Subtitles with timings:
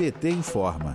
[0.00, 0.94] PT informa.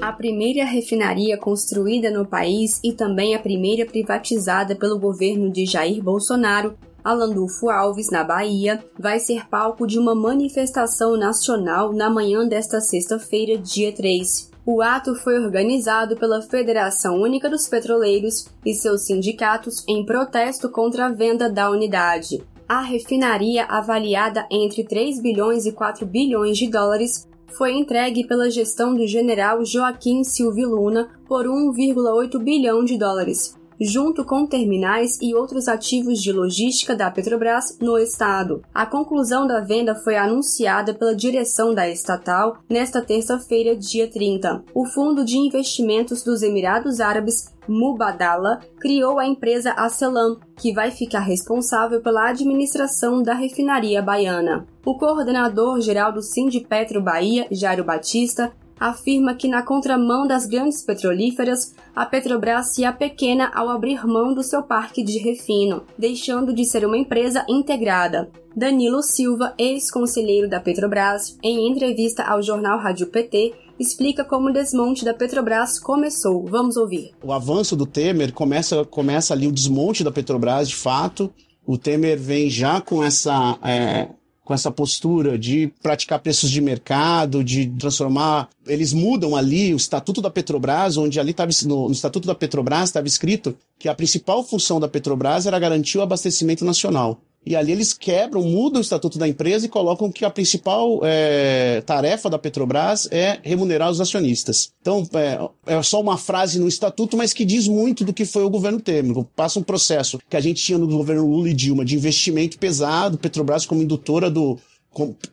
[0.00, 6.02] A primeira refinaria construída no país e também a primeira privatizada pelo governo de Jair
[6.02, 6.74] Bolsonaro,
[7.04, 13.58] Alandulfo Alves, na Bahia, vai ser palco de uma manifestação nacional na manhã desta sexta-feira,
[13.58, 14.50] dia 3.
[14.64, 21.04] O ato foi organizado pela Federação Única dos Petroleiros e seus sindicatos em protesto contra
[21.04, 22.42] a venda da unidade.
[22.66, 28.94] A refinaria, avaliada entre 3 bilhões e 4 bilhões de dólares, foi entregue pela gestão
[28.94, 35.68] do general Joaquim Silvio Luna por 1,8 bilhão de dólares, junto com terminais e outros
[35.68, 38.62] ativos de logística da Petrobras no estado.
[38.74, 44.64] A conclusão da venda foi anunciada pela direção da estatal nesta terça-feira, dia 30.
[44.74, 51.20] O Fundo de Investimentos dos Emirados Árabes Mubadala criou a empresa Acelam, que vai ficar
[51.20, 54.66] responsável pela administração da refinaria baiana.
[54.84, 61.74] O coordenador geral do Sindipetro Bahia, Jairo Batista, afirma que, na contramão das grandes petrolíferas,
[61.94, 66.84] a Petrobras se apequena ao abrir mão do seu parque de refino, deixando de ser
[66.84, 68.30] uma empresa integrada.
[68.56, 75.04] Danilo Silva, ex-conselheiro da Petrobras, em entrevista ao jornal Rádio PT, explica como o desmonte
[75.04, 76.44] da Petrobras começou.
[76.46, 77.12] Vamos ouvir.
[77.22, 81.32] O avanço do Temer começa, começa ali o desmonte da Petrobras, de fato.
[81.64, 84.08] O Temer vem já com essa é,
[84.48, 88.48] com essa postura de praticar preços de mercado, de transformar.
[88.66, 92.88] Eles mudam ali o estatuto da Petrobras, onde ali estava no, no estatuto da Petrobras
[92.88, 97.20] estava escrito que a principal função da Petrobras era garantir o abastecimento nacional.
[97.48, 101.80] E ali eles quebram, mudam o estatuto da empresa e colocam que a principal é,
[101.80, 104.70] tarefa da Petrobras é remunerar os acionistas.
[104.82, 108.44] Então, é, é, só uma frase no estatuto, mas que diz muito do que foi
[108.44, 109.24] o governo Temer.
[109.34, 113.16] Passa um processo que a gente tinha no governo Lula e Dilma de investimento pesado,
[113.16, 114.58] Petrobras como indutora do,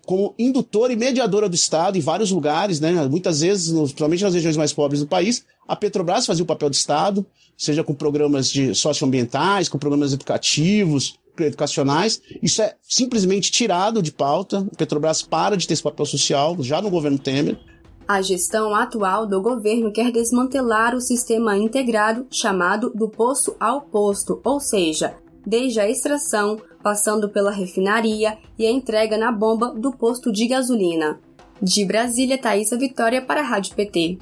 [0.05, 2.93] como, indutora e mediadora do Estado em vários lugares, né?
[3.09, 6.75] Muitas vezes, principalmente nas regiões mais pobres do país, a Petrobras fazia o papel do
[6.75, 7.25] Estado,
[7.57, 12.21] seja com programas de socioambientais, com programas educativos, educacionais.
[12.41, 14.59] Isso é simplesmente tirado de pauta.
[14.59, 17.57] O Petrobras para de ter esse papel social já no governo Temer.
[18.07, 24.39] A gestão atual do governo quer desmantelar o sistema integrado chamado do poço ao posto,
[24.43, 25.15] ou seja,
[25.45, 31.19] desde a extração, passando pela refinaria e a entrega na bomba do posto de gasolina.
[31.59, 34.19] De Brasília, Thaisa Vitória para a Rádio PT.